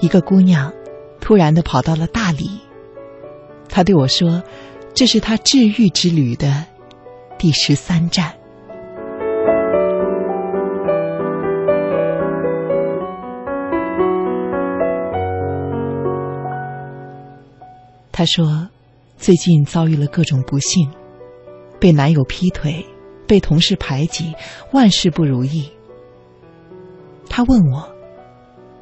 [0.00, 0.72] 一个姑娘
[1.20, 2.60] 突然的跑到了大理。
[3.68, 4.42] 她对我说
[4.94, 6.64] ：“这是她治愈之旅的
[7.38, 8.32] 第十三站。”
[18.10, 18.68] 她说
[19.16, 20.90] ：“最近遭遇了各种不幸，
[21.78, 22.84] 被男友劈腿，
[23.26, 24.34] 被同事排挤，
[24.72, 25.70] 万事不如意。”
[27.30, 27.88] 她问我：“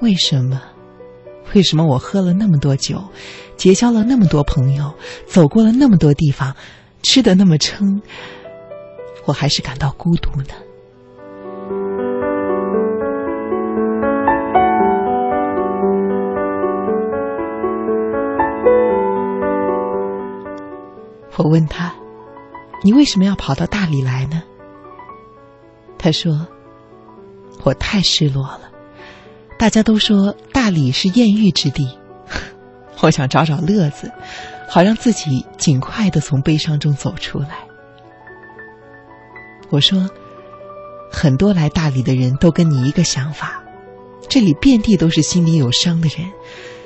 [0.00, 0.60] 为什么？”
[1.54, 3.02] 为什么我喝了那么多酒，
[3.56, 4.92] 结交了那么多朋友，
[5.26, 6.54] 走过了那么多地方，
[7.02, 8.00] 吃的那么撑，
[9.26, 10.54] 我还是感到孤独呢？
[21.36, 21.92] 我问他
[22.84, 24.42] ：“你为什么要跑到大理来呢？”
[25.98, 26.46] 他说
[27.64, 28.70] ：“我太失落了。”
[29.62, 31.88] 大家都说大理是艳遇之地，
[32.98, 34.10] 我想找找乐子，
[34.68, 37.58] 好让自己尽快的从悲伤中走出来。
[39.70, 40.10] 我说，
[41.12, 43.62] 很多来大理的人都跟你一个想法，
[44.28, 46.28] 这里遍地都是心里有伤的人，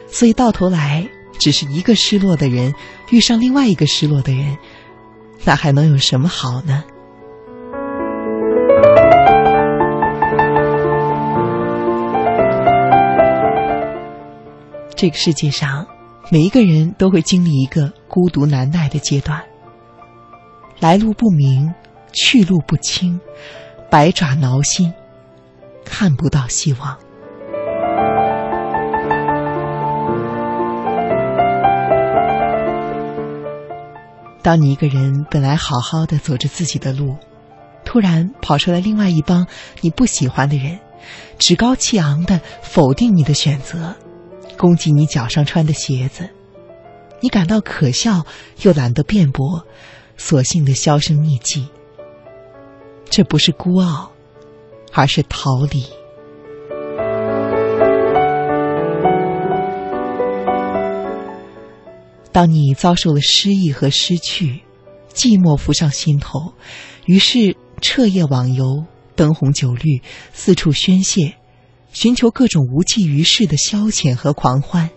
[0.07, 2.75] 所以到头来只是一个失落的人
[3.09, 4.59] 遇上另外一个失落的人，
[5.47, 6.85] 那还能有什么好呢？
[14.97, 15.87] 这个世界上，
[16.31, 19.45] 每一个人都会经历一个孤独难耐的阶段。
[20.81, 21.71] 来路不明，
[22.13, 23.21] 去路不清，
[23.91, 24.91] 百爪挠心，
[25.85, 26.97] 看不到希望。
[34.43, 37.17] 当你一个人本来好好的走着自己的路，
[37.85, 39.47] 突然跑出来另外一帮
[39.83, 40.79] 你不喜欢的人，
[41.39, 43.95] 趾高气昂的否定你的选择。
[44.57, 46.29] 攻击你脚上穿的鞋子，
[47.21, 48.27] 你感到可笑
[48.63, 49.67] 又懒得辩驳，
[50.17, 51.69] 索性的销声匿迹。
[53.09, 54.13] 这不是孤傲，
[54.93, 55.85] 而是逃离。
[62.33, 64.61] 当你遭受了失意和失去，
[65.15, 66.53] 寂寞浮上心头，
[67.07, 68.85] 于是彻夜网游，
[69.15, 70.03] 灯红酒绿，
[70.35, 71.37] 四处宣泄。
[71.97, 74.91] 寻求各种无济于事的消遣和狂欢，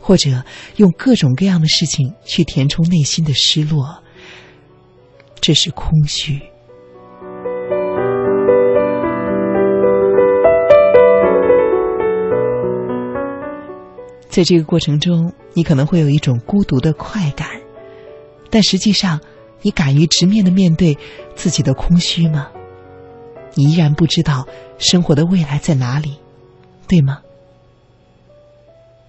[0.00, 0.44] 或者
[0.76, 4.00] 用各种各样的事情去填充内心的失落，
[5.40, 6.40] 这是空虚。
[14.28, 17.48] 在这个过程中，你可能会有一种孤独的快感，
[18.50, 19.20] 但实际上，
[19.62, 20.96] 你敢于直面的面对
[21.34, 22.52] 自己的空虚吗？
[23.58, 24.46] 你依然不知道
[24.78, 26.16] 生活的未来在哪里，
[26.86, 27.18] 对吗？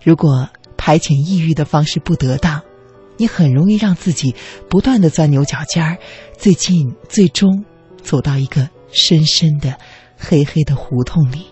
[0.01, 2.63] 如果排遣抑郁的方式不得当，
[3.17, 4.33] 你很容易让自己
[4.67, 5.99] 不断的钻牛角尖儿，
[6.35, 7.63] 最近最终
[8.01, 9.77] 走到一个深深的
[10.17, 11.45] 黑黑的胡同里。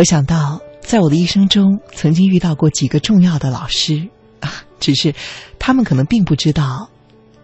[0.00, 4.08] 我想到，在我的一生中，曾经遇到过几个重要的老师，
[4.40, 5.14] 啊，只是
[5.58, 6.88] 他们可能并不知道，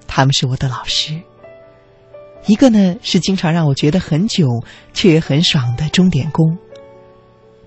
[0.06, 1.20] 他们是我的老师。
[2.46, 4.48] 一个呢，是经常让我觉得很囧
[4.94, 6.56] 却也很爽的钟点工，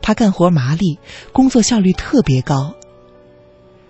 [0.01, 0.97] 他干活麻利，
[1.31, 2.73] 工作效率特别高。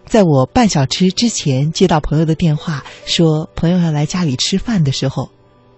[0.05, 5.29] 在我半小时之前接到朋友的电话，说朋友要来家里吃饭的时候，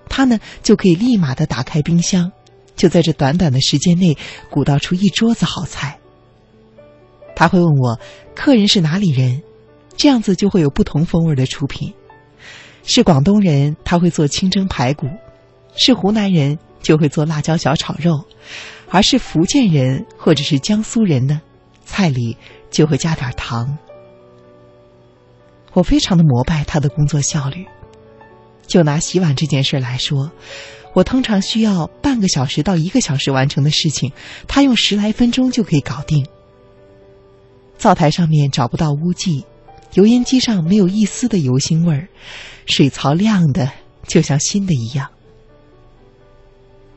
[0.10, 2.32] 他呢就可以立马的打开冰箱。
[2.76, 4.18] 就在这短短的时间内，
[4.50, 6.00] 鼓捣出一桌子好菜。
[7.36, 8.00] 他会问我，
[8.36, 9.42] 客人是哪里人，
[9.96, 11.94] 这样子就会有不同风味的出品。
[12.84, 15.08] 是广东人，他会做清蒸排骨；
[15.76, 18.26] 是湖南人，就会做辣椒小炒肉；
[18.90, 21.42] 而是福建人或者是江苏人呢，
[21.86, 22.36] 菜里
[22.70, 23.78] 就会加点糖。
[25.74, 27.66] 我非常的膜拜他的工作效率。
[28.68, 30.32] 就拿洗碗这件事来说。
[30.94, 34.12] 我通常需要半个小时到一个小时完成的事情，
[34.48, 36.26] 他用十来分钟就可以搞定。
[37.78, 39.46] 灶台上面找不到污迹，
[39.94, 42.08] 油烟机上没有一丝的油腥味儿，
[42.66, 43.72] 水槽亮的
[44.06, 45.10] 就像新的一样。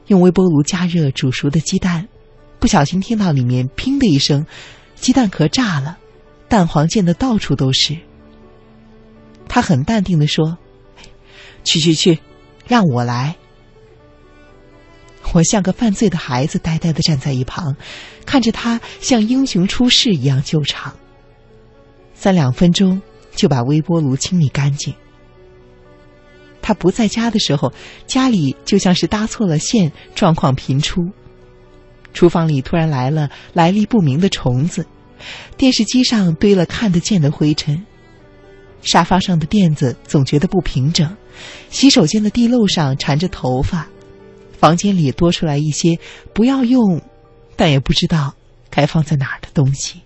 [0.09, 2.09] 用微波炉加热煮熟的鸡蛋，
[2.59, 4.45] 不小心听到里面“砰”的一声，
[4.97, 5.99] 鸡蛋壳炸了，
[6.49, 7.97] 蛋黄溅得到处都是。
[9.49, 10.59] 他很淡定的说
[11.65, 12.19] ：“去去去，
[12.67, 13.37] 让我来。”
[15.35, 17.75] 我像个犯罪的孩子，呆呆的站在一旁，
[18.25, 20.95] 看着他像英雄出世一样救场。
[22.15, 23.03] 三两分钟
[23.35, 24.95] 就把微波炉清理干净。
[26.63, 27.73] 他不在家的时候，
[28.07, 31.03] 家里就像是搭错了线，状况频出。
[32.13, 34.87] 厨房里突然来了来历不明的虫子，
[35.57, 37.85] 电视机上堆了看得见的灰尘，
[38.83, 41.17] 沙发上的垫子总觉得不平整，
[41.71, 43.89] 洗手间的地漏上缠着头发。
[44.65, 45.99] 房间里多出来一些
[46.33, 47.03] 不要用，
[47.55, 48.33] 但也不知道
[48.71, 50.01] 该放在哪儿的东西。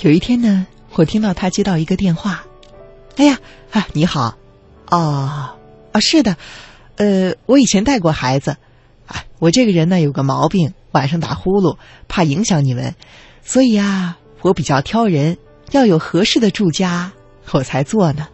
[0.00, 2.46] 有一天呢，我听到他接到一个电话，
[3.16, 3.38] 哎呀
[3.70, 4.38] 啊，你好，
[4.88, 5.50] 哦，
[5.92, 6.38] 啊，是的。
[6.96, 8.56] 呃，我以前带过孩子，
[9.06, 11.76] 啊，我这个人呢有个毛病，晚上打呼噜，
[12.08, 12.94] 怕影响你们，
[13.42, 15.36] 所以啊，我比较挑人，
[15.72, 17.12] 要有合适的住家，
[17.52, 18.28] 我才做呢。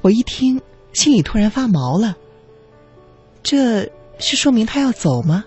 [0.00, 0.60] 我一听，
[0.92, 2.16] 心里突然发毛了。
[3.42, 5.44] 这是说明他要走吗？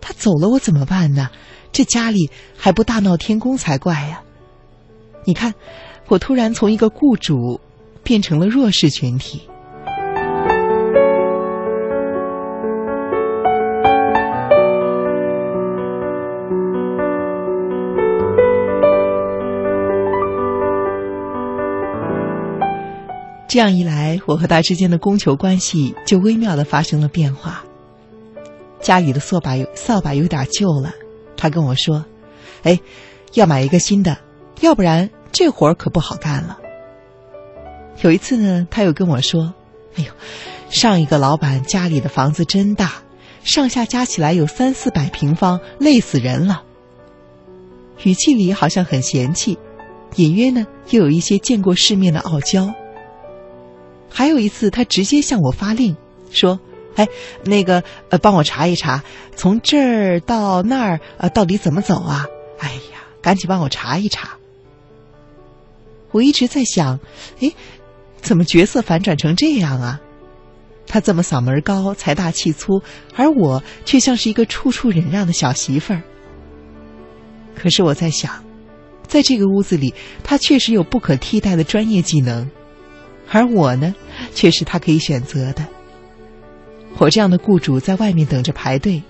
[0.00, 1.30] 他走了，我怎么办呢？
[1.70, 4.22] 这家里还不大闹天宫才怪呀！
[5.24, 5.54] 你看，
[6.08, 7.60] 我突然从一个雇主
[8.02, 9.42] 变成了弱势群体。
[23.48, 27.64] 这样一来，我和他之间的供求关系就微妙的发生了变化。
[28.82, 30.92] 家里的扫把有扫把有点旧了，
[31.34, 32.04] 他跟我说
[32.62, 32.78] ：“哎，
[33.32, 34.18] 要买一个新的，
[34.60, 36.58] 要不然这活儿可不好干了。”
[38.02, 39.54] 有一次呢，他又跟我说
[39.96, 40.12] ：“哎呦，
[40.68, 43.02] 上一个老板家里的房子真大，
[43.42, 46.64] 上下加起来有三四百平方，累死人了。”
[48.04, 49.58] 语气里好像很嫌弃，
[50.16, 52.74] 隐约呢又有一些见过世面的傲娇。
[54.08, 55.96] 还有一次，他直接向我发令，
[56.30, 56.58] 说
[56.96, 57.06] ：“哎，
[57.44, 59.02] 那个，呃，帮我查一查，
[59.36, 62.26] 从这儿到那儿，呃，到底怎么走啊？
[62.58, 64.36] 哎呀，赶紧帮我查一查。”
[66.10, 66.98] 我一直在想，
[67.40, 67.52] 哎，
[68.20, 70.00] 怎么角色反转成这样啊？
[70.86, 72.80] 他这么嗓门高、财大气粗，
[73.14, 76.00] 而我却像是一个处处忍让的小媳妇儿。
[77.54, 78.42] 可是我在想，
[79.06, 79.92] 在这个屋子里，
[80.24, 82.50] 他确实有不可替代的专业技能。
[83.30, 83.94] 而我呢，
[84.34, 85.66] 却是他可以选择的。
[86.98, 89.02] 我这样的雇主在外面等着排队，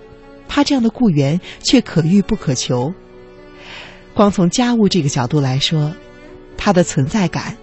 [0.49, 2.93] 他这样的雇员却可遇不可求。
[4.15, 5.94] 光从家务这个角度来说，
[6.56, 7.56] 他的存在感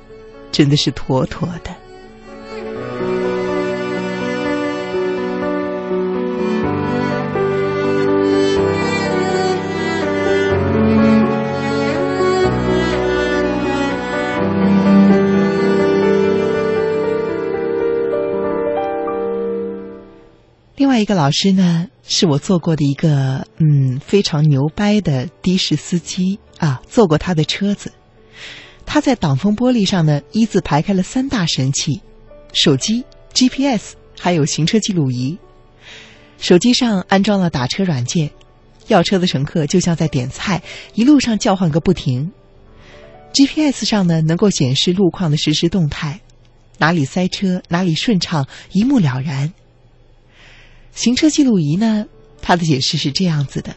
[0.52, 1.85] 真的是妥妥的。
[20.76, 27.94] 另外一个老师呢，是我做过的一个嗯非常牛掰的的士司机啊，坐过他的车子。
[28.86, 32.02] 他在挡风玻璃上呢，一字排开了三大神器：
[32.52, 35.38] 手机、GPS，还有行车记录仪。
[36.38, 38.30] 手机上安装了打车软件，
[38.88, 40.62] 要车的乘客就像在点菜，
[40.94, 42.30] 一路上叫唤个不停。
[43.34, 46.20] GPS 上呢，能够显示路况的实时动态，
[46.80, 49.54] 哪里塞车，哪里顺畅，一目了然。
[50.96, 52.08] 行车记录仪呢？
[52.42, 53.76] 他的解释是这样子的：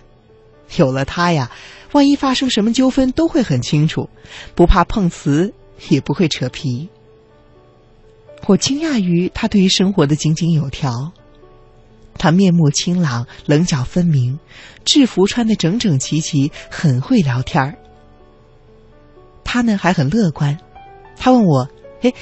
[0.76, 1.50] 有了它呀，
[1.92, 4.08] 万一发生什么纠纷都会很清楚，
[4.54, 5.52] 不怕碰瓷，
[5.88, 6.88] 也不会扯皮。
[8.46, 11.12] 我惊讶于他对于生活的井井有条。
[12.16, 14.38] 他面目清朗，棱角分明，
[14.84, 17.78] 制服穿得整整齐齐，很会聊天儿。
[19.44, 20.58] 他呢还很乐观。
[21.16, 21.68] 他问我
[22.02, 22.12] ：“哎，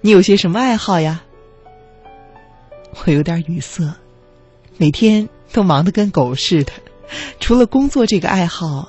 [0.00, 1.22] 你有些什么爱好呀？”
[3.04, 3.94] 我有点语塞。
[4.80, 6.72] 每天都忙得跟狗似的，
[7.38, 8.88] 除了工作这个爱好，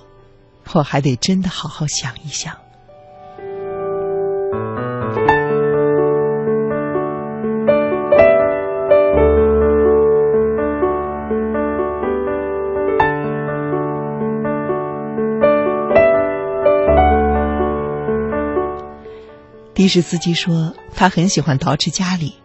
[0.71, 2.55] 我还得真的好好想一想。
[19.73, 22.40] 的士司机说，他很喜欢捯饬家里。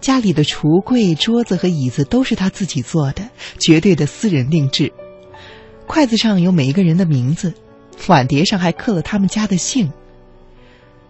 [0.00, 3.28] 家里的橱柜、桌子和椅子都是他自己做的，
[3.58, 4.92] 绝对的私人定制。
[5.86, 7.52] 筷子上有每一个人的名字，
[8.06, 9.90] 碗碟上还刻了他们家的姓。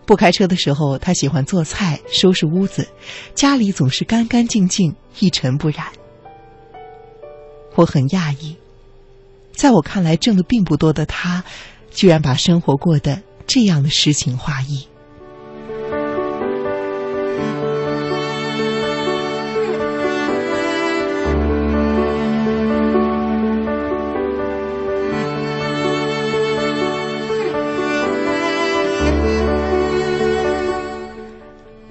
[0.07, 2.89] 不开车的时候，他喜欢做菜、收拾屋子，
[3.35, 5.87] 家里总是干干净净、一尘不染。
[7.75, 8.57] 我很讶异，
[9.53, 11.45] 在我看来挣的并不多的他，
[11.91, 14.88] 居然把生活过得这样的诗情画意。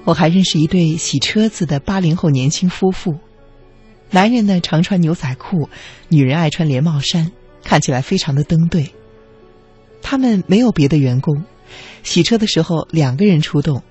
[0.07, 3.13] 我还认识一对洗车子的八零后年轻夫妇，
[4.09, 5.67] 男人呢常穿牛仔裤，
[6.07, 7.29] 女人爱穿连帽衫，
[7.61, 8.89] 看起来非常的登对。
[10.01, 11.43] 他们没有别的员工，
[12.03, 13.83] 洗车的时候两个人出动，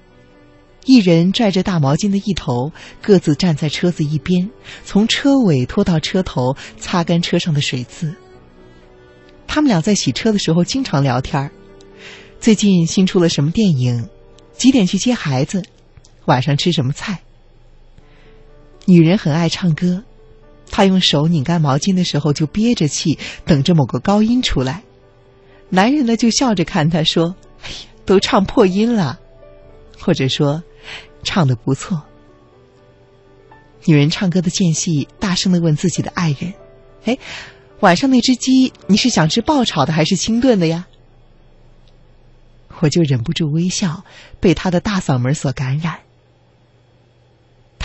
[0.87, 4.49] 一人拽着大毛巾的一头，各自站在车子一边，
[4.87, 8.15] 从车尾拖到车头，擦干车上的水渍。
[9.47, 11.51] 他们俩在洗车的时候经常聊天儿，
[12.41, 14.09] 最近新出了什么电影，
[14.55, 15.63] 几点去接孩子。
[16.27, 17.21] 晚上吃什么菜？
[18.85, 20.05] 女人很爱唱歌，
[20.71, 24.83] 她用手拧干毛巾的时候就憋着气，等着某个高音出来。
[25.71, 29.19] 男人呢就笑着看她说：“哎呀，都唱破音了。”
[29.99, 30.63] 或者说
[31.25, 32.05] ：“唱的不错。”
[33.87, 36.55] 女人唱歌的间隙，大声的问自己的爱人
[37.07, 37.19] ：“哎，
[37.81, 40.87] 晚上那只鸡，你是想吃爆炒的还是清炖的呀？”
[42.81, 44.05] 我就忍不住微笑，
[44.39, 46.01] 被他的大嗓门所感染。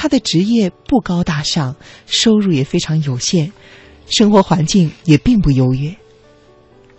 [0.02, 1.76] 他的职业不高大上，
[2.08, 3.52] 收入也非常有限，
[4.08, 5.96] 生活环境也并不优越。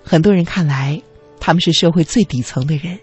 [0.05, 1.03] 很多人看来，
[1.41, 3.01] 他们是社会最底层的人，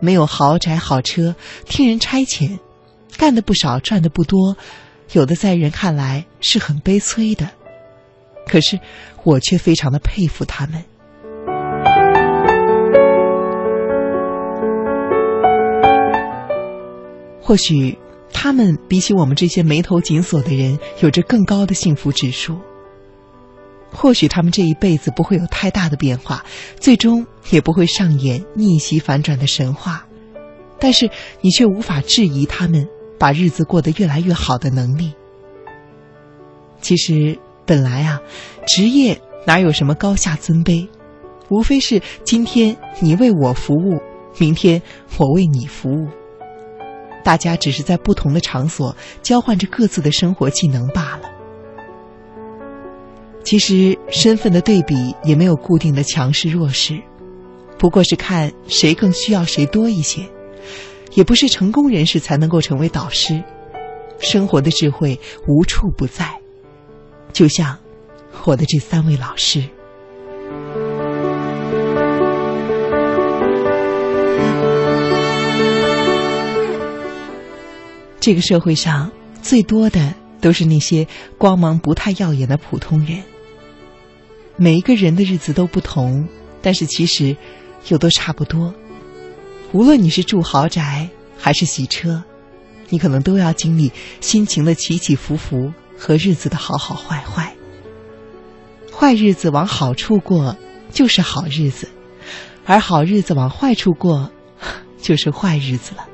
[0.00, 2.58] 没有豪宅好车，听人差遣，
[3.18, 4.56] 干的不少，赚的不多，
[5.12, 7.50] 有的在人看来是很悲催的。
[8.46, 8.80] 可是
[9.24, 10.82] 我却非常的佩服他们。
[17.42, 17.98] 或许。
[18.32, 22.56] 他们比起我们这些眉头紧锁的人，有着更高的幸福指数。
[23.90, 26.44] 或许他们这一辈子不会有太大的变化，
[26.78, 30.06] 最终也不会上演逆袭反转的神话，
[30.78, 32.86] 但是你却无法质疑他们
[33.18, 35.14] 把日子过得越来越好的能力。
[36.82, 38.20] 其实本来啊，
[38.66, 40.86] 职业哪有什么高下尊卑，
[41.48, 43.98] 无非是今天你为我服务，
[44.36, 44.80] 明天
[45.16, 46.08] 我为你服务。
[47.28, 51.28] 大家只是在不同的场所交换着各自的生活技能罢了。
[53.44, 56.98] 其实身份的对比也没有固定的强势弱势，
[57.78, 60.26] 不过是看谁更需要谁多一些。
[61.12, 63.44] 也不是成功人士才能够成为导师，
[64.18, 66.40] 生活的智慧无处不在，
[67.34, 67.76] 就像
[68.46, 69.62] 我的这三位老师。
[78.28, 81.06] 这个社会上最多的都是那些
[81.38, 83.22] 光芒不太耀眼的普通人。
[84.54, 86.28] 每一个人的日子都不同，
[86.60, 87.34] 但是其实
[87.88, 88.74] 又都差不多。
[89.72, 91.08] 无论你是住豪宅
[91.38, 92.22] 还是洗车，
[92.90, 97.56] 你可能都要经历心情的起起伏伏和日子的好好坏坏。
[98.94, 100.54] 坏日子往好处过
[100.90, 101.88] 就是好日子，
[102.66, 104.30] 而好日子往坏处过
[105.00, 106.06] 就是坏日子了。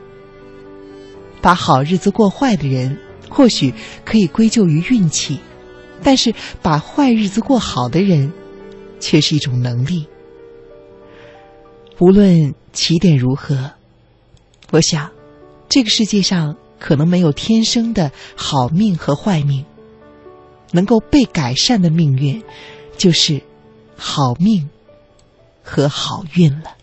[1.45, 2.99] 把好日子过坏的人，
[3.29, 5.39] 或许可以归咎于运气，
[6.03, 8.33] 但是把坏日子过好的人，
[8.99, 10.07] 却是一种能力。
[11.99, 13.73] 无论起点如何，
[14.71, 15.11] 我想，
[15.69, 19.67] 这个世界上可能没有天生的好命和坏命，
[20.73, 22.43] 能够被改善的命运，
[22.97, 23.43] 就是
[23.99, 24.71] 好命
[25.63, 26.75] 和好运了。